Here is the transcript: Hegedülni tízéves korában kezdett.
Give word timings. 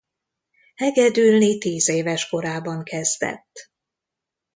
Hegedülni 0.75 1.57
tízéves 1.57 2.27
korában 2.27 2.83
kezdett. 2.83 3.71